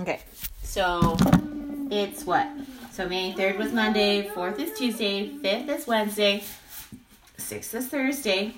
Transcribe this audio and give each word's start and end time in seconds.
Okay. 0.00 0.20
So 0.62 1.16
it's 1.90 2.24
what? 2.24 2.48
So 2.90 3.08
May 3.08 3.32
3rd 3.32 3.58
was 3.58 3.72
Monday, 3.72 4.28
4th 4.28 4.58
is 4.58 4.76
Tuesday, 4.76 5.28
5th 5.28 5.68
is 5.68 5.86
Wednesday, 5.86 6.42
6th 7.38 7.74
is 7.74 7.86
Thursday. 7.88 8.54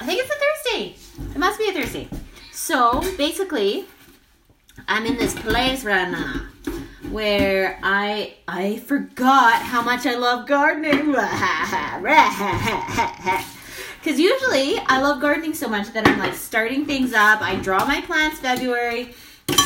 I 0.00 0.06
think 0.06 0.20
it's 0.20 0.30
a 0.30 0.38
Thursday. 0.38 0.94
It 1.34 1.38
must 1.38 1.58
be 1.58 1.68
a 1.68 1.72
Thursday. 1.72 2.08
So 2.52 3.00
basically, 3.16 3.86
I'm 4.88 5.06
in 5.06 5.16
this 5.16 5.34
place 5.34 5.84
right 5.84 6.10
now 6.10 6.46
where 7.10 7.78
I 7.82 8.34
I 8.46 8.78
forgot 8.78 9.62
how 9.62 9.82
much 9.82 10.06
I 10.06 10.14
love 10.14 10.46
gardening. 10.46 11.14
Because 14.02 14.18
usually 14.18 14.78
I 14.86 14.98
love 15.02 15.20
gardening 15.20 15.52
so 15.52 15.68
much 15.68 15.92
that 15.92 16.08
I'm 16.08 16.18
like 16.18 16.32
starting 16.32 16.86
things 16.86 17.12
up. 17.12 17.42
I 17.42 17.56
draw 17.56 17.84
my 17.84 18.00
plants 18.00 18.40
February, 18.40 19.14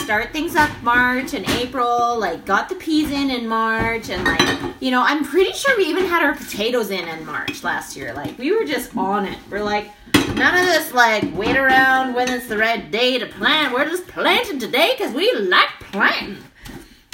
start 0.04 0.32
things 0.32 0.54
up 0.54 0.70
March 0.82 1.32
and 1.32 1.48
April, 1.52 2.18
like 2.18 2.44
got 2.44 2.68
the 2.68 2.74
peas 2.74 3.10
in 3.10 3.30
in 3.30 3.48
March, 3.48 4.10
and 4.10 4.22
like, 4.22 4.74
you 4.78 4.90
know, 4.90 5.02
I'm 5.02 5.24
pretty 5.24 5.52
sure 5.54 5.74
we 5.78 5.84
even 5.86 6.04
had 6.04 6.22
our 6.22 6.34
potatoes 6.34 6.90
in 6.90 7.08
in 7.08 7.24
March 7.24 7.64
last 7.64 7.96
year. 7.96 8.12
Like, 8.12 8.38
we 8.38 8.54
were 8.54 8.66
just 8.66 8.94
on 8.98 9.24
it. 9.24 9.38
We're 9.50 9.62
like, 9.62 9.90
none 10.34 10.58
of 10.58 10.66
this 10.66 10.92
like 10.92 11.24
wait 11.34 11.56
around 11.56 12.12
when 12.12 12.28
it's 12.28 12.48
the 12.48 12.58
right 12.58 12.90
day 12.90 13.18
to 13.18 13.24
plant. 13.24 13.72
We're 13.72 13.86
just 13.86 14.06
planting 14.06 14.58
today 14.58 14.94
because 14.96 15.14
we 15.14 15.32
like 15.32 15.70
planting. 15.80 16.44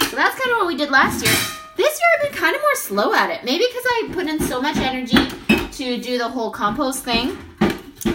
So 0.09 0.17
that's 0.17 0.37
kind 0.41 0.51
of 0.51 0.57
what 0.59 0.67
we 0.67 0.77
did 0.77 0.91
last 0.91 1.25
year. 1.25 1.34
This 1.77 1.97
year 1.97 2.09
I've 2.17 2.31
been 2.33 2.39
kind 2.39 2.57
of 2.57 2.61
more 2.61 2.75
slow 2.75 3.15
at 3.15 3.31
it. 3.31 3.45
Maybe 3.45 3.67
because 3.69 3.84
I 3.87 4.11
put 4.12 4.27
in 4.27 4.41
so 4.41 4.61
much 4.61 4.77
energy 4.79 5.29
to 5.48 5.98
do 5.98 6.19
the 6.19 6.29
whole 6.29 6.51
compost 6.51 7.05
thing. 7.05 7.39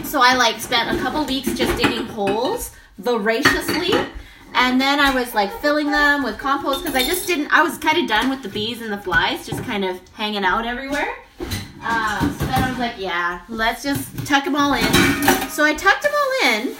So 0.03 0.21
I 0.21 0.35
like 0.35 0.59
spent 0.59 0.93
a 0.93 1.01
couple 1.01 1.23
weeks 1.25 1.53
just 1.57 1.81
digging 1.81 2.07
holes 2.07 2.71
voraciously. 2.97 3.93
And 4.57 4.79
then 4.79 4.99
I 5.01 5.13
was 5.13 5.33
like 5.33 5.51
filling 5.59 5.91
them 5.91 6.23
with 6.23 6.37
compost 6.37 6.83
because 6.83 6.95
I 6.95 7.05
just 7.05 7.27
didn't, 7.27 7.51
I 7.51 7.61
was 7.61 7.77
kind 7.77 7.97
of 7.97 8.07
done 8.07 8.29
with 8.29 8.41
the 8.41 8.49
bees 8.49 8.81
and 8.81 8.91
the 8.91 8.97
flies 8.97 9.45
just 9.45 9.61
kind 9.63 9.83
of 9.83 9.99
hanging 10.13 10.45
out 10.45 10.65
everywhere. 10.65 11.13
Uh, 11.83 12.19
so 12.21 12.45
then 12.45 12.63
I 12.63 12.69
was 12.69 12.79
like, 12.79 12.95
yeah, 12.97 13.41
let's 13.49 13.83
just 13.83 14.25
tuck 14.25 14.45
them 14.45 14.55
all 14.55 14.73
in. 14.73 14.91
So 15.49 15.63
I 15.63 15.75
tucked 15.75 16.03
them 16.03 16.13
all 16.15 16.49
in. 16.49 16.75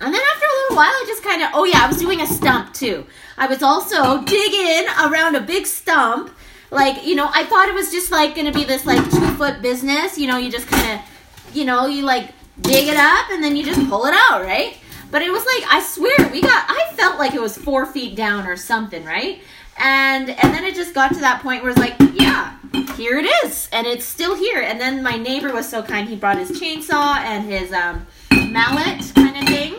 And 0.00 0.12
then 0.12 0.20
after 0.34 0.46
a 0.46 0.56
little 0.62 0.76
while, 0.76 0.88
I 0.88 1.04
just 1.06 1.22
kind 1.22 1.42
of, 1.42 1.50
oh 1.52 1.64
yeah, 1.64 1.84
I 1.84 1.86
was 1.86 1.98
doing 1.98 2.22
a 2.22 2.26
stump 2.26 2.72
too. 2.72 3.06
I 3.36 3.46
was 3.46 3.62
also 3.62 4.22
digging 4.24 4.88
around 5.04 5.36
a 5.36 5.40
big 5.40 5.66
stump. 5.66 6.34
Like, 6.70 7.06
you 7.06 7.14
know, 7.14 7.28
I 7.32 7.44
thought 7.44 7.68
it 7.68 7.74
was 7.74 7.92
just 7.92 8.10
like 8.10 8.34
gonna 8.34 8.52
be 8.52 8.64
this 8.64 8.86
like 8.86 9.04
two 9.10 9.28
foot 9.36 9.60
business. 9.62 10.18
You 10.18 10.28
know, 10.28 10.38
you 10.38 10.50
just 10.50 10.66
kind 10.66 10.98
of, 10.98 11.54
you 11.54 11.66
know, 11.66 11.86
you 11.86 12.02
like 12.02 12.32
dig 12.62 12.88
it 12.88 12.96
up 12.96 13.30
and 13.30 13.44
then 13.44 13.54
you 13.54 13.64
just 13.64 13.88
pull 13.88 14.06
it 14.06 14.14
out, 14.16 14.42
right? 14.42 14.78
But 15.10 15.22
it 15.22 15.30
was 15.30 15.44
like, 15.44 15.72
I 15.72 15.82
swear, 15.82 16.30
we 16.32 16.40
got, 16.40 16.64
I 16.68 16.92
felt 16.94 17.18
like 17.18 17.34
it 17.34 17.40
was 17.40 17.56
four 17.56 17.86
feet 17.86 18.16
down 18.16 18.46
or 18.46 18.56
something, 18.56 19.04
right? 19.04 19.40
And, 19.78 20.30
and 20.30 20.54
then 20.54 20.64
it 20.64 20.74
just 20.74 20.94
got 20.94 21.12
to 21.14 21.20
that 21.20 21.42
point 21.42 21.62
where 21.62 21.70
it's 21.70 21.80
like, 21.80 21.94
yeah, 22.14 22.56
here 22.96 23.18
it 23.18 23.26
is. 23.44 23.68
And 23.72 23.86
it's 23.86 24.04
still 24.04 24.34
here. 24.34 24.60
And 24.60 24.80
then 24.80 25.02
my 25.02 25.16
neighbor 25.16 25.52
was 25.52 25.68
so 25.68 25.82
kind, 25.82 26.08
he 26.08 26.16
brought 26.16 26.38
his 26.38 26.50
chainsaw 26.52 27.16
and 27.18 27.44
his, 27.50 27.72
um, 27.72 28.06
mallet 28.50 29.12
kind 29.14 29.36
of 29.36 29.48
thing. 29.48 29.74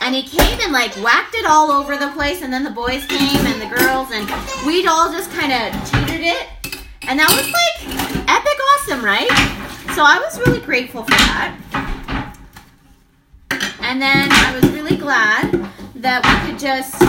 And 0.00 0.14
he 0.14 0.22
came 0.22 0.58
and 0.60 0.72
like 0.72 0.92
whacked 0.96 1.34
it 1.34 1.44
all 1.44 1.70
over 1.70 1.96
the 1.96 2.08
place, 2.12 2.42
and 2.42 2.52
then 2.52 2.64
the 2.64 2.70
boys 2.70 3.04
came 3.06 3.44
and 3.44 3.60
the 3.60 3.76
girls, 3.76 4.08
and 4.12 4.26
we'd 4.66 4.86
all 4.86 5.12
just 5.12 5.30
kind 5.32 5.52
of 5.52 5.90
tutored 5.90 6.20
it. 6.20 6.46
And 7.02 7.18
that 7.18 7.28
was 7.28 7.50
like 7.50 8.28
epic 8.28 8.58
awesome, 8.72 9.04
right? 9.04 9.28
So 9.94 10.04
I 10.04 10.18
was 10.18 10.38
really 10.38 10.60
grateful 10.60 11.02
for 11.02 11.10
that. 11.10 11.56
And 13.88 14.02
then 14.02 14.28
I 14.30 14.52
was 14.52 14.70
really 14.70 14.98
glad 14.98 15.50
that 15.94 16.20
we 16.20 16.50
could 16.50 16.60
just, 16.60 17.00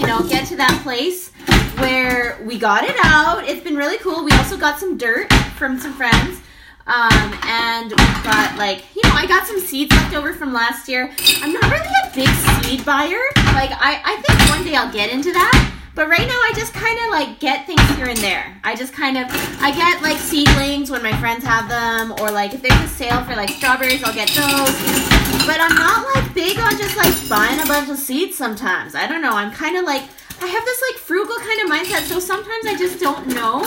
you 0.00 0.06
know, 0.06 0.26
get 0.30 0.48
to 0.48 0.56
that 0.56 0.80
place 0.82 1.28
where 1.76 2.40
we 2.42 2.58
got 2.58 2.84
it 2.84 2.96
out. 3.04 3.46
It's 3.46 3.62
been 3.62 3.76
really 3.76 3.98
cool. 3.98 4.24
We 4.24 4.32
also 4.32 4.56
got 4.56 4.78
some 4.78 4.96
dirt 4.96 5.30
from 5.58 5.78
some 5.78 5.92
friends. 5.92 6.40
Um, 6.86 7.38
and 7.44 7.90
we've 7.90 8.24
got 8.24 8.56
like, 8.56 8.82
you 8.96 9.02
know, 9.02 9.12
I 9.12 9.26
got 9.26 9.46
some 9.46 9.60
seeds 9.60 9.94
left 9.94 10.16
over 10.16 10.32
from 10.32 10.54
last 10.54 10.88
year. 10.88 11.12
I'm 11.42 11.52
not 11.52 11.64
really 11.64 11.92
a 12.02 12.14
big 12.14 12.28
seed 12.64 12.82
buyer. 12.86 13.20
Like, 13.52 13.70
I, 13.76 14.00
I 14.02 14.22
think 14.22 14.48
one 14.48 14.64
day 14.64 14.74
I'll 14.74 14.90
get 14.90 15.12
into 15.12 15.32
that. 15.32 15.74
But 15.94 16.08
right 16.08 16.26
now, 16.26 16.40
I 16.48 16.52
just 16.56 16.72
kind 16.72 16.98
of 16.98 17.10
like 17.10 17.40
get 17.40 17.66
things 17.66 17.86
here 17.96 18.06
and 18.06 18.16
there. 18.18 18.58
I 18.64 18.74
just 18.74 18.94
kind 18.94 19.18
of, 19.18 19.26
I 19.60 19.70
get 19.70 20.00
like 20.00 20.16
seedlings 20.16 20.90
when 20.90 21.02
my 21.02 21.14
friends 21.20 21.44
have 21.44 21.68
them, 21.68 22.12
or 22.12 22.30
like 22.30 22.54
if 22.54 22.62
there's 22.62 22.80
a 22.80 22.88
sale 22.88 23.22
for 23.24 23.36
like 23.36 23.50
strawberries, 23.50 24.02
I'll 24.02 24.14
get 24.14 24.30
those. 24.30 25.11
But 25.44 25.60
I'm 25.60 25.74
not 25.74 26.14
like 26.14 26.34
big 26.34 26.58
on 26.58 26.76
just 26.78 26.96
like 26.96 27.28
buying 27.28 27.60
a 27.60 27.66
bunch 27.66 27.90
of 27.90 27.96
seeds 27.96 28.36
sometimes. 28.36 28.94
I 28.94 29.06
don't 29.06 29.22
know. 29.22 29.32
I'm 29.32 29.50
kind 29.50 29.76
of 29.76 29.84
like, 29.84 30.02
I 30.40 30.46
have 30.46 30.64
this 30.64 30.82
like 30.90 31.00
frugal 31.00 31.36
kind 31.36 31.60
of 31.62 31.70
mindset, 31.70 32.08
so 32.08 32.18
sometimes 32.18 32.66
I 32.66 32.76
just 32.76 33.00
don't 33.00 33.28
know. 33.28 33.62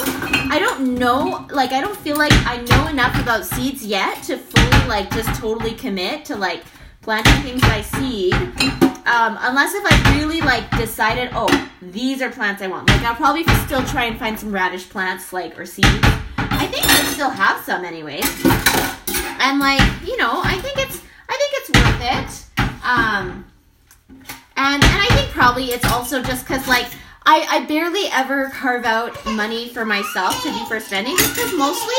I 0.52 0.58
don't 0.60 0.96
know, 0.96 1.48
like 1.52 1.72
I 1.72 1.80
don't 1.82 1.96
feel 1.96 2.18
like 2.18 2.34
I 2.34 2.58
know 2.70 2.88
enough 2.88 3.18
about 3.22 3.46
seeds 3.46 3.86
yet 3.86 4.24
to 4.24 4.38
fully 4.38 4.88
like 4.88 5.10
just 5.12 5.40
totally 5.40 5.74
commit 5.74 6.26
to 6.26 6.36
like 6.36 6.64
planting 7.02 7.34
things 7.44 7.62
by 7.62 7.82
seed. 7.82 8.34
Um, 8.34 9.38
unless 9.40 9.74
if 9.74 9.86
I 9.86 10.18
really 10.18 10.42
like 10.42 10.70
decided, 10.78 11.30
oh, 11.34 11.70
these 11.82 12.22
are 12.22 12.30
plants 12.30 12.62
I 12.62 12.68
want. 12.68 12.90
Like 12.90 13.04
I'll 13.04 13.16
probably 13.16 13.44
still 13.66 13.84
try 13.86 14.06
and 14.06 14.18
find 14.18 14.38
some 14.38 14.52
radish 14.52 14.90
plants, 14.90 15.32
like 15.32 15.58
or 15.60 15.66
seeds. 15.66 15.88
I 16.38 16.68
think 16.68 16.86
I 16.86 17.04
still 17.14 17.30
have 17.30 17.64
some 17.64 17.86
anyway. 17.86 18.22
And 19.40 19.60
like, 19.60 19.82
you 20.06 20.18
know, 20.18 20.42
I 20.44 20.60
think 20.62 20.78
it's 20.80 21.05
I 21.30 21.38
think 21.38 21.52
it's 21.54 21.70
worth 21.70 22.02
it. 22.02 22.46
Um, 22.84 23.46
and 24.58 24.84
and 24.84 25.02
I 25.02 25.08
think 25.16 25.32
probably 25.32 25.66
it's 25.66 25.86
also 25.92 26.22
just 26.22 26.46
because 26.46 26.68
like 26.68 26.88
I, 27.26 27.46
I 27.50 27.66
barely 27.66 28.06
ever 28.12 28.50
carve 28.50 28.86
out 28.86 29.26
money 29.26 29.70
for 29.70 29.84
myself 29.86 30.42
to 30.44 30.54
be 30.54 30.64
for 30.66 30.80
spending 30.80 31.16
because 31.16 31.54
mostly 31.58 31.96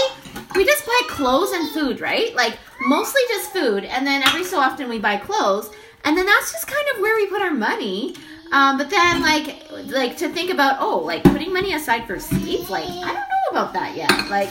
we 0.55 0.65
just 0.65 0.87
buy 0.87 1.01
clothes 1.09 1.51
and 1.53 1.69
food, 1.71 2.01
right? 2.01 2.35
Like 2.35 2.59
mostly 2.87 3.21
just 3.29 3.53
food, 3.53 3.85
and 3.85 4.07
then 4.07 4.23
every 4.23 4.45
so 4.45 4.59
often 4.59 4.89
we 4.89 4.99
buy 4.99 5.17
clothes, 5.17 5.71
and 6.05 6.17
then 6.17 6.27
that's 6.27 6.53
just 6.53 6.67
kind 6.67 6.87
of 6.95 7.01
where 7.01 7.17
we 7.17 7.27
put 7.27 7.43
our 7.43 7.51
money. 7.51 8.15
Um, 8.53 8.79
but 8.79 8.89
then 8.89 9.23
like 9.23 9.67
like 9.87 10.17
to 10.19 10.29
think 10.29 10.51
about 10.51 10.77
oh 10.81 10.99
like 10.99 11.25
putting 11.25 11.53
money 11.53 11.75
aside 11.75 12.07
for 12.07 12.21
seeds, 12.21 12.71
like 12.71 12.89
I 12.89 13.07
don't 13.07 13.15
know 13.15 13.51
about 13.51 13.73
that 13.73 13.97
yet. 13.97 14.31
Like 14.31 14.51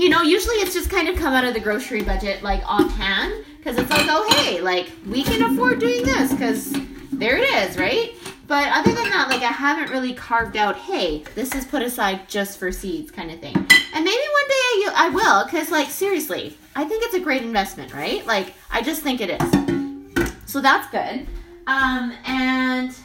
you 0.00 0.08
know 0.08 0.22
usually 0.22 0.56
it's 0.56 0.74
just 0.74 0.90
kind 0.90 1.08
of 1.08 1.16
come 1.16 1.34
out 1.34 1.44
of 1.44 1.54
the 1.54 1.60
grocery 1.60 2.02
budget 2.02 2.42
like 2.42 2.62
offhand 2.66 3.44
because 3.58 3.76
it's 3.78 3.90
like 3.90 4.06
oh 4.08 4.28
hey 4.30 4.60
like 4.60 4.90
we 5.06 5.22
can 5.22 5.52
afford 5.52 5.78
doing 5.78 6.02
this 6.02 6.32
because 6.32 6.72
there 7.20 7.36
it 7.36 7.42
is, 7.42 7.76
right? 7.76 8.14
But 8.46 8.68
other 8.68 8.92
than 8.92 9.10
that, 9.10 9.28
like 9.28 9.42
I 9.42 9.52
haven't 9.52 9.90
really 9.90 10.14
carved 10.14 10.56
out, 10.56 10.76
hey, 10.76 11.22
this 11.34 11.54
is 11.54 11.66
put 11.66 11.82
aside 11.82 12.28
just 12.28 12.58
for 12.58 12.72
seeds 12.72 13.10
kind 13.10 13.30
of 13.30 13.40
thing. 13.40 13.54
And 13.54 14.04
maybe 14.04 14.06
one 14.06 14.48
day 14.48 14.66
I, 14.88 14.92
I 14.96 15.08
will, 15.10 15.44
because 15.44 15.70
like 15.70 15.88
seriously, 15.88 16.56
I 16.74 16.84
think 16.86 17.04
it's 17.04 17.14
a 17.14 17.20
great 17.20 17.42
investment, 17.42 17.92
right? 17.92 18.26
Like 18.26 18.54
I 18.70 18.80
just 18.80 19.02
think 19.02 19.20
it 19.20 19.38
is. 19.38 20.30
So 20.50 20.62
that's 20.62 20.90
good. 20.90 21.26
Um, 21.66 22.14
and 22.24 22.96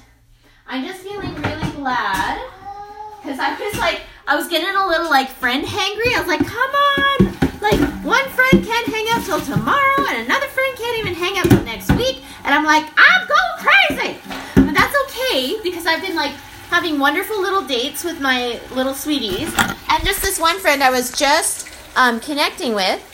I'm 0.66 0.86
just 0.86 1.02
feeling 1.02 1.36
really 1.36 1.72
glad 1.72 2.42
because 3.22 3.38
I 3.38 3.54
was 3.60 3.78
like, 3.78 4.02
I 4.28 4.36
was 4.36 4.48
getting 4.48 4.76
a 4.76 4.88
little 4.88 5.10
like 5.10 5.30
friend 5.30 5.64
hangry. 5.64 6.16
I 6.16 6.20
was 6.20 6.28
like, 6.28 6.46
come 6.46 6.72
on, 6.72 7.62
like 7.62 7.80
one 8.04 8.28
friend 8.30 8.66
can't 8.66 8.88
hang 8.88 9.06
out 9.12 9.24
till 9.24 9.40
tomorrow, 9.40 10.06
and 10.10 10.26
another 10.26 10.48
friend 10.48 10.76
can't 10.78 10.98
even 11.00 11.14
hang 11.14 11.38
out 11.38 11.46
till 11.46 11.64
next 11.64 11.92
week. 11.92 12.24
And 12.44 12.54
I'm 12.54 12.66
like, 12.66 12.86
I'm 12.98 13.28
going 13.28 13.56
crazy. 13.60 14.18
But 14.56 14.74
that's 14.74 14.96
okay 15.06 15.60
because 15.62 15.86
I've 15.86 16.02
been 16.02 16.16
like 16.16 16.32
having 16.70 17.00
wonderful 17.00 17.40
little 17.40 17.62
dates 17.62 18.04
with 18.04 18.20
my 18.20 18.60
little 18.74 18.96
sweeties. 18.96 19.54
And 19.90 20.04
just 20.04 20.24
this 20.24 20.40
one 20.40 20.58
friend 20.60 20.82
I 20.82 20.90
was 20.90 21.12
just 21.12 21.70
um, 21.96 22.20
connecting 22.20 22.74
with. 22.74 23.12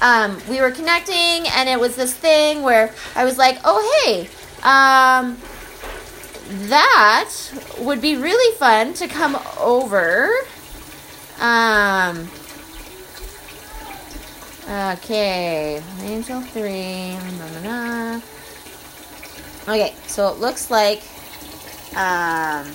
Um, 0.00 0.40
we 0.48 0.60
were 0.60 0.70
connecting, 0.70 1.48
and 1.48 1.68
it 1.68 1.78
was 1.78 1.96
this 1.96 2.14
thing 2.14 2.62
where 2.62 2.94
I 3.16 3.24
was 3.24 3.36
like, 3.36 3.58
oh, 3.64 4.02
hey, 4.04 4.28
um, 4.62 5.36
that 6.50 7.30
would 7.78 8.00
be 8.00 8.16
really 8.16 8.56
fun 8.56 8.92
to 8.94 9.06
come 9.06 9.38
over. 9.58 10.30
Um, 11.38 12.28
okay, 14.68 15.82
Angel 16.00 16.40
three. 16.40 17.12
Nah, 17.12 17.60
nah, 17.60 18.16
nah. 18.16 18.20
Okay, 19.62 19.94
so 20.06 20.28
it 20.32 20.38
looks 20.38 20.70
like. 20.70 21.02
Um, 21.96 22.66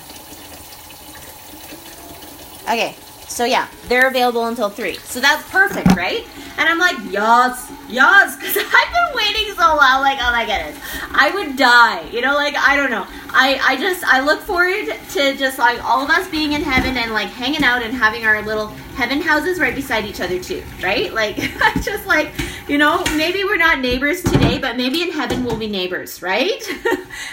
okay, 2.64 2.96
so 3.36 3.44
yeah, 3.44 3.68
they're 3.90 4.08
available 4.08 4.46
until 4.46 4.70
3. 4.70 4.96
So 4.96 5.20
that's 5.20 5.48
perfect, 5.50 5.90
right? 5.90 6.26
And 6.58 6.70
I'm 6.70 6.80
like, 6.80 6.96
yes, 7.12 7.70
yes, 7.90 8.36
because 8.40 8.56
I've 8.56 8.64
been 8.64 9.14
waiting 9.14 9.54
so 9.56 9.76
long. 9.76 10.00
Like, 10.00 10.20
oh 10.22 10.32
my 10.32 10.46
goodness, 10.46 10.80
I 11.12 11.32
would 11.32 11.58
die. 11.58 12.08
You 12.12 12.22
know, 12.22 12.34
like 12.34 12.56
I 12.56 12.78
don't 12.78 12.90
know. 12.90 13.06
I 13.32 13.60
I 13.62 13.76
just 13.76 14.06
I 14.06 14.22
look 14.22 14.40
forward 14.40 14.86
to 14.86 15.36
just 15.36 15.60
like 15.60 15.84
all 15.84 16.02
of 16.02 16.10
us 16.10 16.30
being 16.30 16.54
in 16.54 16.62
heaven 16.62 16.96
and 16.96 17.12
like 17.12 17.28
hanging 17.28 17.66
out 17.66 17.84
and 17.84 17.94
having 17.94 18.26
our 18.26 18.42
little 18.42 18.68
heaven 18.96 19.20
houses 19.20 19.60
right 19.60 19.76
beside 19.76 20.06
each 20.06 20.22
other 20.22 20.40
too, 20.42 20.64
right? 20.82 21.12
Like 21.16 21.36
just 21.82 22.06
like 22.08 22.32
you 22.70 22.78
know, 22.78 23.04
maybe 23.18 23.44
we're 23.44 23.58
not 23.58 23.80
neighbors 23.80 24.24
today, 24.24 24.60
but 24.60 24.78
maybe 24.78 25.02
in 25.02 25.12
heaven 25.12 25.44
we'll 25.44 25.58
be 25.58 25.68
neighbors, 25.68 26.22
right? 26.22 26.64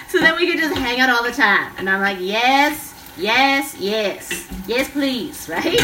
so 0.09 0.19
then 0.19 0.35
we 0.35 0.49
can 0.49 0.59
just 0.59 0.77
hang 0.77 0.99
out 0.99 1.11
all 1.11 1.23
the 1.23 1.33
time. 1.33 1.73
And 1.79 1.89
I'm 1.89 2.01
like, 2.01 2.19
yes, 2.21 2.92
yes, 3.17 3.77
yes, 3.79 4.49
yes, 4.67 4.91
please, 4.91 5.49
right? 5.49 5.81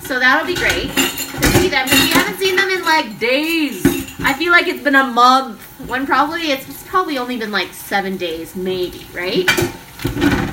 So 0.00 0.18
that'll 0.18 0.46
be 0.46 0.54
great 0.54 0.88
to 0.90 1.46
see 1.58 1.68
them 1.68 1.86
we 1.88 2.10
haven't 2.10 2.38
seen 2.38 2.56
them 2.56 2.68
in 2.70 2.82
like 2.82 3.18
days. 3.18 3.84
I 4.20 4.34
feel 4.34 4.50
like 4.52 4.66
it's 4.66 4.82
been 4.82 4.94
a 4.94 5.06
month 5.06 5.60
when 5.88 6.06
probably 6.06 6.50
it's, 6.50 6.68
it's 6.68 6.86
probably 6.86 7.18
only 7.18 7.36
been 7.36 7.52
like 7.52 7.72
seven 7.72 8.16
days, 8.16 8.56
maybe, 8.56 9.06
right? 9.14 9.48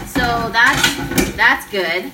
So 0.08 0.50
that's 0.52 1.36
that's 1.36 1.70
good. 1.70 2.06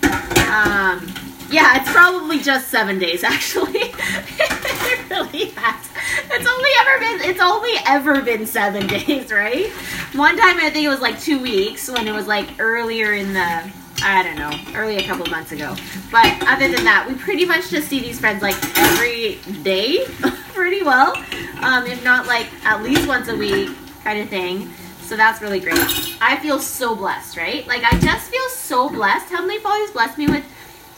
Um, 0.48 1.14
yeah, 1.50 1.80
it's 1.80 1.92
probably 1.92 2.40
just 2.40 2.70
seven 2.70 3.00
days 3.00 3.24
actually. 3.24 3.74
it 3.80 5.10
really 5.10 5.46
has. 5.56 5.90
It's 6.32 6.50
only 6.50 6.70
ever 6.80 7.00
been 7.00 7.30
it's 7.30 7.42
only 7.42 7.74
ever 7.86 8.22
been 8.22 8.46
seven 8.46 8.88
days, 9.06 9.32
right? 9.32 9.70
One 10.14 10.38
time 10.38 10.58
I 10.58 10.70
think 10.70 10.86
it 10.86 10.90
was 10.90 11.02
like 11.02 11.20
two 11.20 11.40
weeks 11.40 11.90
when 11.90 12.08
it 12.08 12.12
was 12.14 12.28
like 12.28 12.50
earlier 12.60 13.14
in 13.14 13.34
the 13.34 13.72
I 14.04 14.22
don't 14.22 14.36
know, 14.36 14.52
early 14.78 14.98
a 14.98 15.04
couple 15.04 15.26
months 15.28 15.54
ago. 15.54 15.76
But 16.12 16.46
other 16.48 16.70
than 16.70 16.84
that, 16.84 17.06
we 17.08 17.16
pretty 17.16 17.46
much 17.46 17.70
just 17.70 17.88
see 17.88 18.02
these 18.02 18.20
friends 18.20 18.42
like 18.42 18.56
every 18.78 19.40
day, 19.64 20.06
pretty 20.54 20.84
well. 20.84 21.16
Um, 21.62 21.88
if 21.88 22.04
not 22.04 22.28
like 22.28 22.48
at 22.66 22.84
least 22.84 23.08
once 23.08 23.30
a 23.30 23.36
week 23.36 23.70
kind 24.04 24.20
of 24.20 24.30
thing. 24.30 24.72
So 25.02 25.16
that's 25.16 25.42
really 25.42 25.60
great. 25.60 25.78
I 26.22 26.38
feel 26.42 26.60
so 26.60 26.96
blessed, 26.96 27.38
right? 27.38 27.66
Like 27.68 27.84
I 27.84 27.98
just 28.00 28.30
feel 28.30 28.50
so 28.50 28.90
blessed. 28.90 29.30
Heavenly 29.30 29.58
Father's 29.60 29.92
blessed 29.92 30.18
me 30.18 30.28
with 30.28 30.46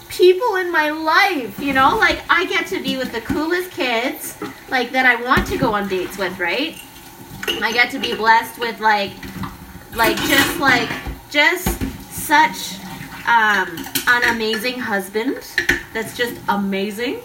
people 0.10 0.56
in 0.56 0.72
my 0.72 0.90
life, 0.90 1.60
you 1.60 1.74
know? 1.74 1.98
Like 1.98 2.24
I 2.30 2.46
get 2.46 2.68
to 2.68 2.82
be 2.82 2.98
with 2.98 3.12
the 3.12 3.22
coolest 3.22 3.72
kids, 3.72 4.38
like 4.70 4.92
that 4.92 5.06
I 5.06 5.22
want 5.24 5.48
to 5.48 5.58
go 5.58 5.74
on 5.74 5.88
dates 5.88 6.18
with, 6.18 6.40
right? 6.40 6.80
I 7.48 7.72
get 7.72 7.92
to 7.92 8.00
be 8.00 8.16
blessed 8.16 8.60
with 8.60 8.80
like 8.80 9.12
like 9.96 10.18
just 10.18 10.60
like 10.60 10.90
just 11.30 11.80
such 12.12 12.80
um, 13.28 13.86
an 14.08 14.36
amazing 14.36 14.80
husband 14.80 15.38
that's 15.94 16.16
just 16.16 16.40
amazing, 16.48 17.20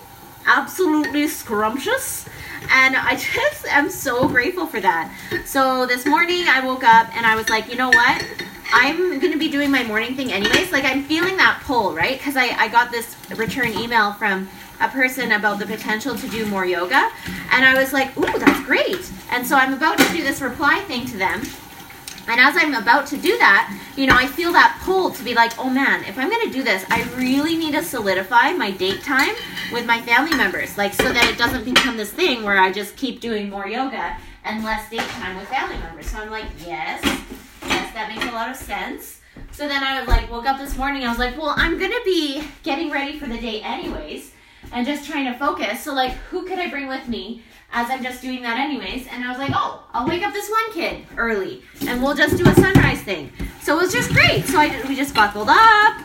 absolutely 0.46 1.28
scrumptious. 1.28 2.28
And 2.70 2.96
I 2.96 3.16
just 3.34 3.66
am 3.66 3.90
so 3.90 4.28
grateful 4.28 4.66
for 4.66 4.80
that. 4.80 5.12
So 5.44 5.86
this 5.86 6.06
morning 6.06 6.44
I 6.48 6.64
woke 6.64 6.84
up 6.84 7.14
and 7.16 7.26
I 7.26 7.36
was 7.36 7.48
like, 7.48 7.68
you 7.68 7.76
know 7.76 7.88
what? 7.88 8.24
I'm 8.72 9.18
going 9.18 9.32
to 9.32 9.38
be 9.38 9.50
doing 9.50 9.70
my 9.70 9.82
morning 9.82 10.14
thing 10.14 10.32
anyways. 10.32 10.72
Like 10.72 10.84
I'm 10.84 11.02
feeling 11.02 11.36
that 11.38 11.60
pull, 11.64 11.92
right? 11.94 12.16
Because 12.16 12.36
I, 12.36 12.48
I 12.56 12.68
got 12.68 12.90
this 12.90 13.16
return 13.36 13.72
email 13.72 14.12
from 14.12 14.48
a 14.80 14.88
person 14.88 15.32
about 15.32 15.58
the 15.58 15.66
potential 15.66 16.16
to 16.16 16.28
do 16.28 16.46
more 16.46 16.64
yoga. 16.64 17.10
And 17.50 17.64
I 17.64 17.78
was 17.78 17.92
like, 17.92 18.16
ooh, 18.16 18.38
that's 18.38 18.64
great. 18.64 19.10
And 19.30 19.46
so 19.46 19.56
I'm 19.56 19.74
about 19.74 19.98
to 19.98 20.08
do 20.12 20.22
this 20.22 20.40
reply 20.40 20.80
thing 20.80 21.04
to 21.06 21.16
them. 21.16 21.42
And 22.30 22.38
as 22.38 22.54
I'm 22.56 22.74
about 22.74 23.08
to 23.08 23.16
do 23.16 23.36
that, 23.38 23.76
you 23.96 24.06
know, 24.06 24.14
I 24.14 24.24
feel 24.26 24.52
that 24.52 24.80
pull 24.84 25.10
to 25.10 25.24
be 25.24 25.34
like, 25.34 25.58
oh 25.58 25.68
man, 25.68 26.04
if 26.04 26.16
I'm 26.16 26.30
going 26.30 26.46
to 26.46 26.52
do 26.52 26.62
this, 26.62 26.84
I 26.88 27.02
really 27.16 27.56
need 27.56 27.72
to 27.72 27.82
solidify 27.82 28.52
my 28.52 28.70
date 28.70 29.02
time 29.02 29.34
with 29.72 29.84
my 29.84 30.00
family 30.00 30.36
members, 30.36 30.78
like 30.78 30.94
so 30.94 31.12
that 31.12 31.28
it 31.28 31.36
doesn't 31.36 31.64
become 31.64 31.96
this 31.96 32.12
thing 32.12 32.44
where 32.44 32.56
I 32.56 32.70
just 32.70 32.96
keep 32.96 33.20
doing 33.20 33.50
more 33.50 33.66
yoga 33.66 34.16
and 34.44 34.62
less 34.62 34.88
date 34.88 35.00
time 35.00 35.38
with 35.38 35.48
family 35.48 35.76
members. 35.78 36.06
So 36.06 36.18
I'm 36.18 36.30
like, 36.30 36.46
yes, 36.64 37.02
yes, 37.66 37.94
that 37.94 38.12
makes 38.14 38.24
a 38.24 38.32
lot 38.32 38.48
of 38.48 38.54
sense. 38.54 39.20
So 39.50 39.66
then 39.66 39.82
I 39.82 40.04
like, 40.04 40.30
woke 40.30 40.46
up 40.46 40.58
this 40.58 40.76
morning, 40.76 41.04
I 41.04 41.08
was 41.08 41.18
like, 41.18 41.36
well, 41.36 41.54
I'm 41.56 41.78
to 41.90 42.02
be 42.04 42.44
getting 42.62 42.90
ready 42.90 43.18
for 43.18 43.26
the 43.26 43.38
day 43.38 43.60
anyways 43.62 44.32
and 44.72 44.86
just 44.86 45.08
trying 45.08 45.30
to 45.32 45.38
focus. 45.38 45.82
So 45.82 45.94
like, 45.94 46.12
who 46.30 46.46
could 46.46 46.58
I 46.58 46.68
bring 46.70 46.88
with 46.88 47.08
me? 47.08 47.42
as 47.72 47.90
I'm 47.90 48.02
just 48.02 48.20
doing 48.20 48.42
that 48.42 48.58
anyways. 48.58 49.06
And 49.08 49.24
I 49.24 49.28
was 49.28 49.38
like, 49.38 49.52
oh, 49.54 49.84
I'll 49.92 50.06
wake 50.06 50.22
up 50.22 50.32
this 50.32 50.50
one 50.50 50.72
kid 50.72 51.04
early 51.16 51.62
and 51.86 52.02
we'll 52.02 52.14
just 52.14 52.36
do 52.36 52.48
a 52.48 52.54
sunrise 52.54 53.00
thing. 53.02 53.32
So 53.62 53.78
it 53.78 53.82
was 53.82 53.92
just 53.92 54.12
great. 54.12 54.44
So 54.44 54.58
I, 54.58 54.82
we 54.88 54.96
just 54.96 55.14
buckled 55.14 55.48
up, 55.48 56.02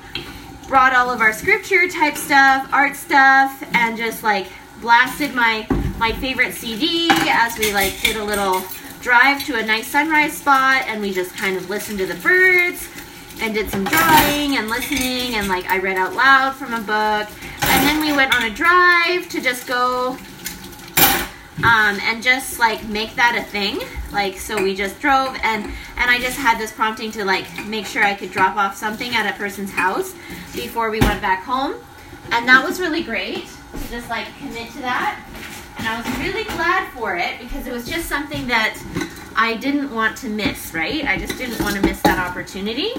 brought 0.67 0.93
all 0.93 1.09
of 1.09 1.21
our 1.21 1.33
scripture 1.33 1.87
type 1.89 2.15
stuff, 2.15 2.69
art 2.71 2.95
stuff, 2.95 3.63
and 3.73 3.97
just 3.97 4.23
like 4.23 4.47
blasted 4.81 5.33
my, 5.33 5.65
my 5.97 6.11
favorite 6.13 6.53
CD 6.53 7.07
as 7.11 7.57
we 7.57 7.73
like 7.73 7.99
did 8.01 8.17
a 8.17 8.23
little 8.23 8.61
drive 9.01 9.43
to 9.45 9.57
a 9.57 9.65
nice 9.65 9.87
sunrise 9.87 10.33
spot 10.33 10.83
and 10.87 11.01
we 11.01 11.13
just 11.13 11.35
kind 11.35 11.57
of 11.57 11.69
listened 11.69 11.97
to 11.99 12.05
the 12.05 12.15
birds 12.15 12.87
and 13.41 13.53
did 13.53 13.69
some 13.69 13.83
drawing 13.83 14.57
and 14.57 14.69
listening 14.69 15.35
and 15.35 15.47
like 15.47 15.69
I 15.69 15.79
read 15.79 15.97
out 15.97 16.13
loud 16.13 16.55
from 16.55 16.73
a 16.73 16.81
book. 16.81 17.27
And 17.75 17.87
then 17.87 17.99
we 18.01 18.15
went 18.15 18.33
on 18.33 18.43
a 18.43 18.49
drive 18.49 19.27
to 19.29 19.41
just 19.41 19.67
go 19.67 20.17
um, 21.59 21.99
and 22.03 22.21
just 22.21 22.59
like 22.59 22.85
make 22.87 23.15
that 23.15 23.35
a 23.37 23.43
thing. 23.43 23.79
Like 24.11 24.37
so, 24.37 24.61
we 24.61 24.75
just 24.75 24.99
drove 24.99 25.35
and 25.43 25.65
and 25.97 26.11
I 26.11 26.19
just 26.19 26.37
had 26.37 26.59
this 26.59 26.71
prompting 26.71 27.11
to 27.11 27.25
like 27.25 27.45
make 27.65 27.85
sure 27.85 28.03
I 28.03 28.13
could 28.13 28.31
drop 28.31 28.55
off 28.55 28.75
something 28.75 29.13
at 29.13 29.33
a 29.33 29.37
person's 29.37 29.71
house 29.71 30.13
before 30.53 30.89
we 30.89 30.99
went 30.99 31.21
back 31.21 31.43
home, 31.43 31.75
and 32.31 32.47
that 32.47 32.63
was 32.65 32.79
really 32.79 33.03
great 33.03 33.47
to 33.47 33.89
just 33.89 34.09
like 34.09 34.27
commit 34.37 34.71
to 34.71 34.79
that. 34.79 35.23
And 35.77 35.87
I 35.87 35.97
was 35.97 36.19
really 36.19 36.43
glad 36.55 36.91
for 36.93 37.17
it 37.17 37.39
because 37.39 37.67
it 37.67 37.73
was 37.73 37.87
just 37.87 38.07
something 38.07 38.47
that 38.47 38.77
I 39.35 39.55
didn't 39.55 39.91
want 39.91 40.17
to 40.17 40.29
miss. 40.29 40.73
Right? 40.73 41.05
I 41.05 41.17
just 41.17 41.37
didn't 41.37 41.61
want 41.61 41.75
to 41.75 41.81
miss 41.81 42.01
that 42.03 42.19
opportunity. 42.19 42.91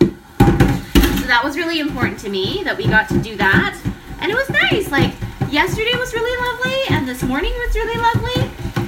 So 0.00 1.26
that 1.26 1.42
was 1.44 1.56
really 1.56 1.78
important 1.78 2.18
to 2.20 2.30
me 2.30 2.62
that 2.64 2.76
we 2.76 2.86
got 2.86 3.08
to 3.10 3.18
do 3.18 3.36
that, 3.36 3.78
and 4.28 4.36
it 4.36 4.48
was 4.48 4.50
nice. 4.50 4.90
Like 4.90 5.14
yesterday 5.50 5.96
was 5.96 6.12
really 6.12 6.36
lovely 6.46 6.94
and 6.94 7.08
this 7.08 7.22
morning 7.22 7.50
was 7.50 7.74
really 7.74 7.98
lovely. 7.98 8.42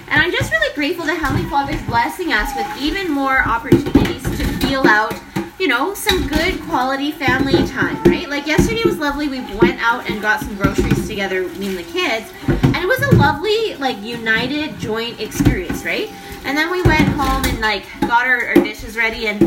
And 0.08 0.20
I'm 0.20 0.30
just 0.30 0.52
really 0.52 0.74
grateful 0.74 1.06
that 1.06 1.16
Heavenly 1.16 1.48
Father's 1.48 1.80
blessing 1.86 2.30
us 2.34 2.54
with 2.54 2.66
even 2.78 3.10
more 3.10 3.42
opportunities 3.48 4.22
to 4.22 4.44
feel 4.58 4.86
out, 4.86 5.14
you 5.58 5.66
know, 5.66 5.94
some 5.94 6.26
good 6.26 6.60
quality 6.64 7.10
family 7.10 7.66
time, 7.68 8.02
right? 8.04 8.28
Like 8.28 8.46
yesterday 8.46 8.82
was 8.84 8.98
lovely. 8.98 9.28
We 9.28 9.40
went 9.56 9.80
out 9.80 10.10
and 10.10 10.20
got 10.20 10.40
some 10.40 10.56
groceries 10.56 11.08
together, 11.08 11.48
me 11.54 11.68
and 11.68 11.78
the 11.78 11.84
kids. 11.84 12.30
And 12.46 12.76
it 12.76 12.86
was 12.86 13.00
a 13.02 13.16
lovely, 13.16 13.76
like, 13.76 14.00
united, 14.00 14.78
joint 14.78 15.20
experience, 15.20 15.84
right? 15.84 16.10
And 16.44 16.56
then 16.56 16.70
we 16.70 16.82
went 16.82 17.08
home 17.08 17.44
and, 17.44 17.60
like, 17.60 17.84
got 18.02 18.26
our, 18.26 18.46
our 18.46 18.54
dishes 18.54 18.96
ready 18.96 19.26
and 19.26 19.40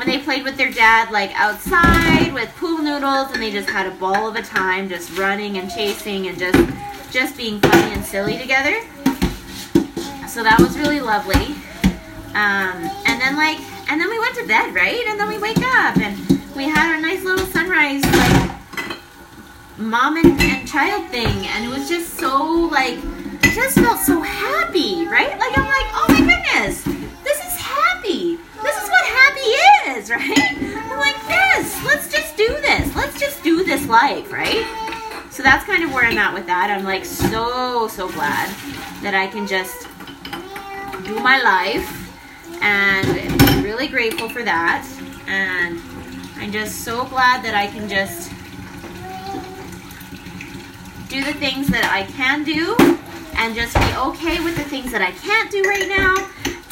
when 0.00 0.08
they 0.08 0.16
played 0.16 0.44
with 0.44 0.56
their 0.56 0.70
dad 0.70 1.10
like 1.10 1.30
outside 1.38 2.32
with 2.32 2.48
pool 2.56 2.78
noodles 2.78 3.30
and 3.32 3.42
they 3.42 3.50
just 3.50 3.68
had 3.68 3.84
a 3.84 3.90
ball 3.96 4.26
of 4.26 4.34
a 4.34 4.40
time 4.40 4.88
just 4.88 5.14
running 5.18 5.58
and 5.58 5.70
chasing 5.70 6.26
and 6.26 6.38
just 6.38 6.58
just 7.10 7.36
being 7.36 7.60
funny 7.60 7.92
and 7.92 8.02
silly 8.02 8.38
together. 8.38 8.80
So 10.26 10.42
that 10.42 10.56
was 10.58 10.78
really 10.78 11.00
lovely. 11.00 11.54
Um, 12.32 12.80
and 13.04 13.20
then 13.20 13.36
like 13.36 13.60
and 13.90 14.00
then 14.00 14.08
we 14.08 14.18
went 14.18 14.34
to 14.36 14.46
bed 14.46 14.74
right? 14.74 15.04
And 15.06 15.20
then 15.20 15.28
we 15.28 15.36
wake 15.36 15.58
up 15.58 15.98
and 15.98 16.16
we 16.56 16.64
had 16.64 16.94
our 16.94 16.98
nice 16.98 17.22
little 17.22 17.44
sunrise 17.44 18.02
like 18.02 18.96
mom 19.76 20.16
and, 20.16 20.40
and 20.40 20.66
child 20.66 21.10
thing. 21.10 21.46
And 21.46 21.66
it 21.66 21.68
was 21.68 21.90
just 21.90 22.14
so 22.14 22.70
like 22.72 22.96
I 23.42 23.52
just 23.54 23.74
felt 23.74 24.00
so 24.00 24.22
happy 24.22 25.06
right? 25.08 25.38
Like 25.38 25.58
I'm 25.58 25.66
like 25.66 25.88
oh 25.92 26.06
my 26.08 26.20
goodness 26.20 26.84
this 27.22 27.36
is 27.44 27.56
happy 27.60 28.38
this 28.62 28.76
is 28.82 28.88
what 28.88 29.04
happy 29.06 29.30
is, 30.00 30.10
right? 30.10 30.56
I'm 30.58 30.98
like, 30.98 31.16
yes, 31.28 31.82
let's 31.84 32.10
just 32.10 32.36
do 32.36 32.48
this. 32.48 32.94
Let's 32.96 33.18
just 33.18 33.42
do 33.42 33.64
this 33.64 33.86
life, 33.86 34.32
right? 34.32 34.66
So 35.30 35.42
that's 35.42 35.64
kind 35.64 35.84
of 35.84 35.92
where 35.92 36.04
I'm 36.04 36.18
at 36.18 36.34
with 36.34 36.46
that. 36.46 36.70
I'm 36.70 36.84
like 36.84 37.04
so, 37.04 37.86
so 37.88 38.08
glad 38.08 38.48
that 39.02 39.14
I 39.14 39.26
can 39.26 39.46
just 39.46 39.86
do 41.04 41.14
my 41.20 41.40
life 41.42 41.96
and 42.62 43.06
I'm 43.42 43.62
really 43.62 43.88
grateful 43.88 44.28
for 44.28 44.42
that. 44.42 44.86
And 45.26 45.80
I'm 46.36 46.50
just 46.50 46.84
so 46.84 47.04
glad 47.06 47.44
that 47.44 47.54
I 47.54 47.66
can 47.66 47.88
just 47.88 48.30
do 51.08 51.24
the 51.24 51.34
things 51.34 51.68
that 51.68 51.90
I 51.92 52.04
can 52.12 52.44
do 52.44 52.76
and 53.36 53.54
just 53.54 53.74
be 53.74 53.96
okay 53.96 54.42
with 54.44 54.56
the 54.56 54.64
things 54.64 54.92
that 54.92 55.02
I 55.02 55.10
can't 55.12 55.50
do 55.50 55.62
right 55.62 55.88
now 55.88 56.14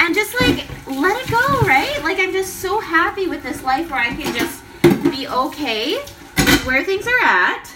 and 0.09 0.15
just 0.15 0.41
like 0.41 0.67
let 0.87 1.23
it 1.23 1.31
go, 1.31 1.61
right? 1.69 2.03
Like 2.03 2.19
I'm 2.19 2.33
just 2.33 2.61
so 2.61 2.81
happy 2.81 3.29
with 3.29 3.43
this 3.43 3.63
life 3.63 3.91
where 3.91 4.01
I 4.01 4.09
can 4.09 4.35
just 4.35 4.63
be 5.03 5.29
okay 5.29 5.97
with 5.97 6.67
where 6.67 6.83
things 6.83 7.07
are 7.07 7.23
at 7.23 7.71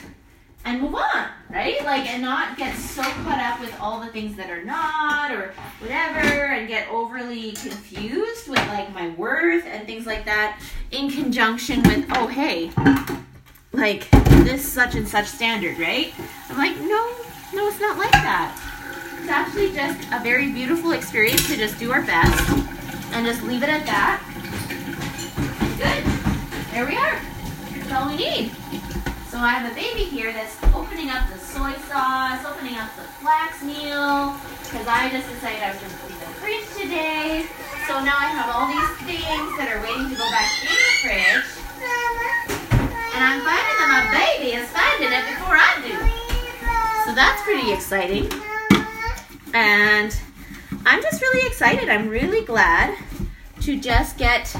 and 0.64 0.80
move 0.80 0.94
on, 0.94 1.26
right? 1.50 1.84
Like 1.84 2.08
and 2.08 2.22
not 2.22 2.56
get 2.56 2.74
so 2.74 3.02
caught 3.02 3.38
up 3.38 3.60
with 3.60 3.78
all 3.78 4.00
the 4.00 4.06
things 4.06 4.34
that 4.36 4.48
are 4.48 4.64
not 4.64 5.30
or 5.30 5.52
whatever 5.80 6.46
and 6.54 6.66
get 6.68 6.88
overly 6.88 7.52
confused 7.52 8.48
with 8.48 8.66
like 8.68 8.94
my 8.94 9.10
worth 9.10 9.66
and 9.66 9.86
things 9.86 10.06
like 10.06 10.24
that 10.24 10.58
in 10.90 11.10
conjunction 11.10 11.82
with 11.82 12.06
oh 12.12 12.28
hey 12.28 12.70
like 13.72 14.10
this 14.10 14.66
such 14.66 14.94
and 14.94 15.06
such 15.06 15.26
standard, 15.26 15.78
right? 15.78 16.14
I'm 16.48 16.56
like, 16.56 16.78
no, 16.78 17.14
no, 17.52 17.68
it's 17.68 17.80
not 17.80 17.98
like 17.98 18.12
that. 18.12 18.71
It's 19.22 19.30
actually 19.30 19.70
just 19.70 20.02
a 20.10 20.18
very 20.18 20.50
beautiful 20.50 20.90
experience 20.90 21.46
to 21.46 21.54
just 21.54 21.78
do 21.78 21.92
our 21.92 22.02
best 22.02 22.42
and 23.14 23.24
just 23.24 23.40
leave 23.44 23.62
it 23.62 23.68
at 23.68 23.86
that. 23.86 24.18
Good. 25.78 26.02
There 26.74 26.82
we 26.82 26.98
are. 26.98 27.22
That's 27.70 27.92
all 27.94 28.10
we 28.10 28.18
need. 28.18 28.50
So 29.30 29.38
I 29.38 29.54
have 29.54 29.70
a 29.70 29.74
baby 29.78 30.10
here 30.10 30.34
that's 30.34 30.58
opening 30.74 31.06
up 31.08 31.30
the 31.30 31.38
soy 31.38 31.70
sauce, 31.86 32.42
opening 32.42 32.74
up 32.74 32.90
the 32.98 33.06
flax 33.22 33.62
meal, 33.62 34.34
because 34.66 34.90
I 34.90 35.06
just 35.14 35.30
decided 35.30 35.62
I 35.62 35.70
was 35.70 35.78
going 35.78 35.94
to 35.94 36.02
clean 36.02 36.18
the 36.18 36.26
fridge 36.42 36.66
today. 36.74 37.46
So 37.86 38.02
now 38.02 38.18
I 38.18 38.26
have 38.26 38.50
all 38.50 38.66
these 38.74 38.90
things 39.06 39.54
that 39.54 39.70
are 39.70 39.78
waiting 39.86 40.10
to 40.10 40.18
go 40.18 40.26
back 40.34 40.50
in 40.66 40.74
the 40.74 40.98
fridge. 40.98 41.46
And 43.14 43.22
I'm 43.22 43.38
finding 43.46 43.76
that 43.78 43.86
my 43.86 44.02
baby 44.10 44.58
is 44.58 44.66
finding 44.74 45.14
it 45.14 45.24
before 45.30 45.54
I 45.54 45.78
do. 45.78 45.94
So 47.06 47.14
that's 47.14 47.38
pretty 47.46 47.70
exciting. 47.70 48.26
And 49.54 50.16
I'm 50.86 51.02
just 51.02 51.20
really 51.20 51.46
excited. 51.46 51.88
I'm 51.88 52.08
really 52.08 52.44
glad 52.44 52.96
to 53.60 53.78
just 53.78 54.18
get 54.18 54.54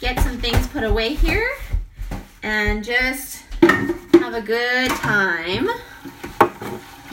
get 0.00 0.18
some 0.20 0.38
things 0.38 0.66
put 0.68 0.82
away 0.82 1.14
here 1.14 1.48
and 2.42 2.84
just 2.84 3.44
have 3.62 4.34
a 4.34 4.40
good 4.40 4.90
time 4.90 5.68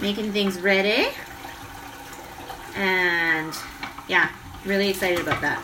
making 0.02 0.32
things 0.32 0.60
ready. 0.60 1.10
And 2.76 3.54
yeah, 4.08 4.32
really 4.66 4.90
excited 4.90 5.20
about 5.20 5.42
that. 5.42 5.62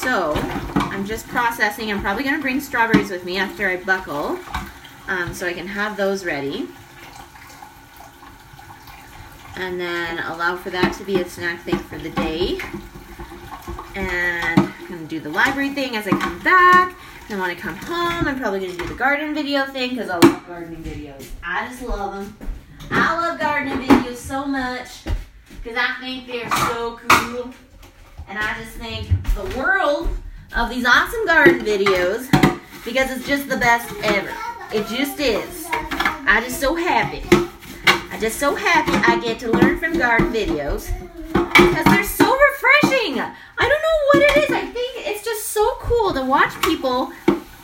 So 0.00 0.32
I'm 0.76 1.06
just 1.06 1.26
processing. 1.28 1.90
I'm 1.90 2.00
probably 2.00 2.24
going 2.24 2.36
to 2.36 2.42
bring 2.42 2.60
strawberries 2.60 3.10
with 3.10 3.24
me 3.24 3.38
after 3.38 3.68
I 3.68 3.76
buckle 3.76 4.38
um, 5.08 5.32
so 5.32 5.46
I 5.46 5.52
can 5.52 5.66
have 5.66 5.96
those 5.96 6.24
ready. 6.24 6.68
And 9.56 9.80
then 9.80 10.18
allow 10.18 10.56
for 10.56 10.70
that 10.70 10.94
to 10.94 11.04
be 11.04 11.20
a 11.20 11.28
snack 11.28 11.62
thing 11.62 11.78
for 11.78 11.98
the 11.98 12.10
day. 12.10 12.58
And 13.94 14.60
I'm 14.60 14.98
to 14.98 15.06
do 15.06 15.20
the 15.20 15.30
library 15.30 15.70
thing 15.70 15.96
as 15.96 16.06
I 16.06 16.10
come 16.10 16.38
back. 16.40 16.96
And 17.30 17.40
when 17.40 17.50
I 17.50 17.54
come 17.54 17.76
home, 17.76 18.26
I'm 18.26 18.38
probably 18.38 18.60
to 18.60 18.76
do 18.76 18.86
the 18.86 18.94
garden 18.94 19.34
video 19.34 19.64
thing 19.66 19.90
because 19.90 20.10
I 20.10 20.18
love 20.18 20.46
gardening 20.46 20.82
videos. 20.82 21.28
I 21.42 21.68
just 21.68 21.82
love 21.82 22.14
them. 22.14 22.36
I 22.90 23.18
love 23.18 23.40
gardening 23.40 23.88
videos 23.88 24.16
so 24.16 24.44
much 24.44 25.04
because 25.62 25.78
I 25.78 25.96
think 26.00 26.26
they're 26.26 26.50
so 26.50 27.00
cool. 27.08 27.50
And 28.28 28.38
I 28.38 28.58
just 28.62 28.76
think 28.76 29.08
the 29.34 29.58
world 29.58 30.08
of 30.56 30.68
these 30.68 30.84
awesome 30.84 31.26
garden 31.26 31.60
videos 31.60 32.30
because 32.84 33.10
it's 33.10 33.26
just 33.26 33.48
the 33.48 33.56
best 33.56 33.90
ever. 34.02 34.32
It 34.72 34.86
just 34.88 35.18
is. 35.20 35.66
I'm 35.70 36.42
just 36.42 36.60
so 36.60 36.74
happy. 36.74 37.43
I'm 38.14 38.20
just 38.20 38.38
so 38.38 38.54
happy 38.54 38.92
I 38.92 39.18
get 39.18 39.40
to 39.40 39.50
learn 39.50 39.80
from 39.80 39.98
garden 39.98 40.32
videos 40.32 40.86
because 41.32 41.84
they're 41.84 42.04
so 42.04 42.32
refreshing. 42.32 43.18
I 43.18 43.32
don't 43.58 43.68
know 43.68 43.98
what 44.12 44.22
it 44.22 44.44
is. 44.44 44.50
I 44.54 44.66
think 44.66 45.08
it's 45.08 45.24
just 45.24 45.46
so 45.46 45.68
cool 45.80 46.14
to 46.14 46.24
watch 46.24 46.52
people 46.62 47.10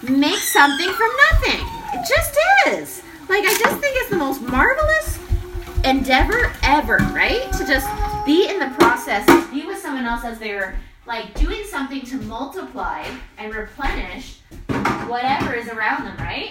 make 0.02 0.38
something 0.38 0.92
from 0.92 1.10
nothing. 1.30 1.64
It 1.94 2.04
just 2.04 2.36
is. 2.66 3.00
Like, 3.28 3.44
I 3.44 3.56
just 3.60 3.78
think 3.78 3.96
it's 3.96 4.10
the 4.10 4.16
most 4.16 4.42
marvelous 4.42 5.20
endeavor 5.84 6.52
ever, 6.64 6.96
right? 7.14 7.52
To 7.52 7.64
just 7.64 7.88
be 8.26 8.48
in 8.48 8.58
the 8.58 8.74
process, 8.76 9.24
be 9.52 9.64
with 9.66 9.78
someone 9.78 10.04
else 10.04 10.24
as 10.24 10.40
they're 10.40 10.80
like 11.06 11.32
doing 11.34 11.62
something 11.70 12.02
to 12.06 12.16
multiply 12.22 13.06
and 13.38 13.54
replenish 13.54 14.40
whatever 15.06 15.54
is 15.54 15.68
around 15.68 16.06
them, 16.06 16.16
right? 16.16 16.50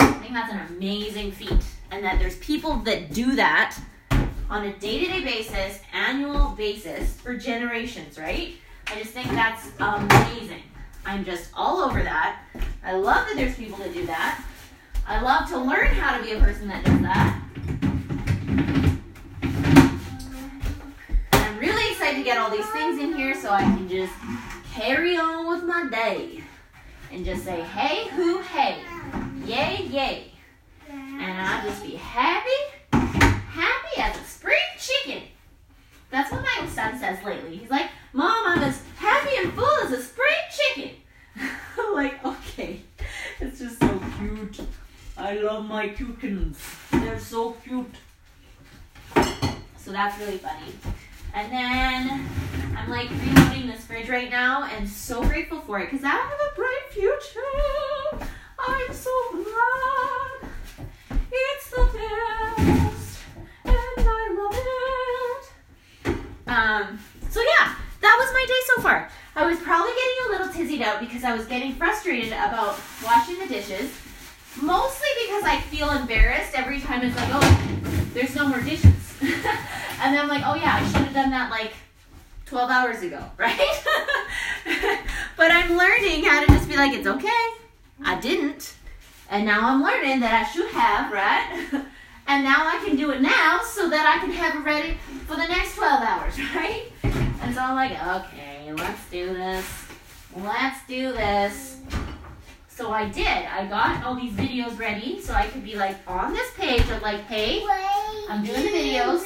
I 0.00 0.12
think 0.14 0.34
that's 0.34 0.52
an 0.52 0.58
amazing 0.70 1.30
feat. 1.30 1.62
And 1.92 2.02
that 2.04 2.18
there's 2.18 2.36
people 2.38 2.76
that 2.78 3.12
do 3.12 3.36
that 3.36 3.78
on 4.48 4.64
a 4.64 4.72
day 4.78 4.98
to 5.04 5.06
day 5.06 5.22
basis, 5.22 5.78
annual 5.92 6.48
basis 6.56 7.20
for 7.20 7.36
generations, 7.36 8.18
right? 8.18 8.54
I 8.86 8.98
just 8.98 9.10
think 9.10 9.28
that's 9.28 9.68
amazing. 9.78 10.62
I'm 11.04 11.22
just 11.22 11.50
all 11.54 11.82
over 11.82 12.02
that. 12.02 12.40
I 12.82 12.94
love 12.94 13.26
that 13.28 13.36
there's 13.36 13.54
people 13.56 13.76
that 13.76 13.92
do 13.92 14.06
that. 14.06 14.42
I 15.06 15.20
love 15.20 15.50
to 15.50 15.58
learn 15.58 15.88
how 15.88 16.16
to 16.16 16.24
be 16.24 16.32
a 16.32 16.38
person 16.38 16.66
that 16.68 16.82
does 16.82 17.00
that. 17.02 17.42
I'm 21.32 21.58
really 21.58 21.92
excited 21.92 22.16
to 22.16 22.24
get 22.24 22.38
all 22.38 22.50
these 22.50 22.68
things 22.70 23.00
in 23.00 23.14
here 23.14 23.34
so 23.34 23.50
I 23.50 23.62
can 23.64 23.86
just 23.86 24.14
carry 24.72 25.18
on 25.18 25.46
with 25.46 25.64
my 25.64 25.88
day 25.90 26.42
and 27.10 27.22
just 27.22 27.44
say, 27.44 27.60
hey, 27.60 28.08
who, 28.10 28.38
hey, 28.38 28.78
yay, 29.44 29.86
yay. 29.90 30.31
And 31.22 31.40
I'll 31.40 31.64
just 31.64 31.84
be 31.84 31.94
happy, 31.94 32.50
happy 32.92 34.00
as 34.00 34.16
a 34.16 34.24
spring 34.24 34.58
chicken. 34.76 35.22
That's 36.10 36.32
what 36.32 36.42
my 36.42 36.66
son 36.66 36.98
says 36.98 37.22
lately. 37.24 37.58
He's 37.58 37.70
like, 37.70 37.90
Mom, 38.12 38.44
I'm 38.44 38.58
as 38.64 38.82
happy 38.96 39.36
and 39.36 39.52
full 39.52 39.70
as 39.84 39.92
a 39.92 40.02
spring 40.02 40.34
chicken. 40.50 40.96
I'm 41.78 41.94
like, 41.94 42.24
okay. 42.24 42.80
It's 43.38 43.60
just 43.60 43.78
so 43.78 44.00
cute. 44.18 44.60
I 45.16 45.34
love 45.34 45.64
my 45.66 45.90
cutins. 45.90 46.56
They're 46.90 47.20
so 47.20 47.52
cute. 47.52 47.94
So 49.76 49.92
that's 49.92 50.18
really 50.18 50.38
funny. 50.38 50.72
And 51.34 51.52
then 51.52 52.28
I'm 52.76 52.90
like 52.90 53.08
reloading 53.10 53.68
this 53.68 53.84
fridge 53.86 54.08
right 54.08 54.28
now 54.28 54.64
and 54.64 54.88
so 54.88 55.22
grateful 55.22 55.60
for 55.60 55.78
it 55.78 55.88
because 55.88 56.04
I 56.04 56.08
have 56.08 56.40
a 56.52 56.54
bright 56.56 56.88
future. 56.90 58.28
I'm 58.58 58.92
so 58.92 59.10
glad. 59.32 59.71
So 68.74 68.82
far. 68.82 69.08
I 69.34 69.46
was 69.46 69.58
probably 69.58 69.92
getting 69.92 70.16
a 70.26 70.32
little 70.32 70.48
tizzied 70.48 70.82
out 70.82 71.00
because 71.00 71.24
I 71.24 71.34
was 71.34 71.46
getting 71.46 71.74
frustrated 71.74 72.32
about 72.32 72.78
washing 73.02 73.38
the 73.38 73.46
dishes. 73.46 73.90
Mostly 74.60 75.08
because 75.24 75.44
I 75.44 75.60
feel 75.60 75.90
embarrassed 75.90 76.52
every 76.54 76.80
time 76.80 77.02
it's 77.02 77.16
like, 77.16 77.28
oh, 77.32 78.10
there's 78.12 78.34
no 78.34 78.46
more 78.46 78.60
dishes. 78.60 78.84
and 79.22 80.14
then 80.14 80.18
I'm 80.18 80.28
like, 80.28 80.42
oh 80.44 80.54
yeah, 80.54 80.76
I 80.76 80.86
should 80.86 81.02
have 81.02 81.14
done 81.14 81.30
that 81.30 81.50
like 81.50 81.72
12 82.46 82.70
hours 82.70 83.02
ago, 83.02 83.24
right? 83.38 83.84
but 85.36 85.50
I'm 85.50 85.76
learning 85.76 86.24
how 86.24 86.44
to 86.44 86.46
just 86.46 86.68
be 86.68 86.76
like, 86.76 86.92
it's 86.92 87.06
okay. 87.06 87.44
I 88.04 88.18
didn't. 88.20 88.74
And 89.30 89.46
now 89.46 89.70
I'm 89.70 89.82
learning 89.82 90.20
that 90.20 90.34
I 90.34 90.50
should 90.50 90.70
have, 90.72 91.10
right? 91.10 91.82
and 92.26 92.44
now 92.44 92.66
I 92.66 92.82
can 92.84 92.96
do 92.96 93.10
it 93.12 93.22
now 93.22 93.60
so 93.64 93.88
that 93.88 94.06
I 94.06 94.20
can 94.20 94.30
have 94.32 94.56
it 94.56 94.64
ready 94.66 94.98
for 95.26 95.36
the 95.36 95.46
next 95.46 95.76
12 95.76 96.02
hours, 96.02 96.38
right? 96.54 96.91
And 97.42 97.54
so 97.54 97.60
I'm 97.60 97.74
like, 97.74 98.24
okay, 98.24 98.72
let's 98.72 99.10
do 99.10 99.34
this. 99.34 99.66
Let's 100.36 100.86
do 100.86 101.12
this. 101.12 101.80
So 102.68 102.90
I 102.90 103.08
did. 103.10 103.26
I 103.26 103.66
got 103.66 104.02
all 104.04 104.14
these 104.14 104.32
videos 104.32 104.78
ready 104.78 105.20
so 105.20 105.34
I 105.34 105.46
could 105.46 105.62
be 105.62 105.76
like 105.76 105.98
on 106.06 106.32
this 106.32 106.50
page 106.56 106.88
of 106.90 107.02
like, 107.02 107.20
hey, 107.22 107.62
I'm 108.30 108.42
doing 108.42 108.62
the 108.62 108.68
videos. 108.70 109.22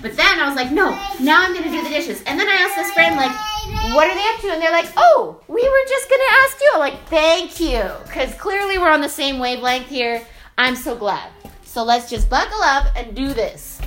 But 0.00 0.16
then 0.16 0.38
I 0.38 0.46
was 0.46 0.54
like, 0.54 0.70
no, 0.70 0.90
now 1.20 1.42
I'm 1.42 1.52
gonna 1.54 1.70
do 1.70 1.82
the 1.82 1.88
dishes. 1.88 2.22
And 2.24 2.38
then 2.38 2.48
I 2.48 2.52
asked 2.52 2.76
this 2.76 2.92
friend, 2.92 3.16
like, 3.16 3.32
what 3.94 4.08
are 4.08 4.14
they 4.14 4.28
up 4.28 4.40
to? 4.42 4.52
And 4.52 4.62
they're 4.62 4.70
like, 4.70 4.90
oh, 4.96 5.40
we 5.48 5.60
were 5.60 5.88
just 5.88 6.08
gonna 6.08 6.22
ask 6.44 6.60
you. 6.60 6.70
I'm 6.74 6.80
like, 6.80 7.08
thank 7.08 7.58
you. 7.58 7.90
Because 8.04 8.32
clearly 8.34 8.78
we're 8.78 8.92
on 8.92 9.00
the 9.00 9.08
same 9.08 9.40
wavelength 9.40 9.88
here. 9.88 10.24
I'm 10.56 10.76
so 10.76 10.94
glad. 10.94 11.30
So 11.64 11.82
let's 11.82 12.08
just 12.08 12.30
buckle 12.30 12.62
up 12.62 12.86
and 12.96 13.16
do 13.16 13.34
this. 13.34 13.81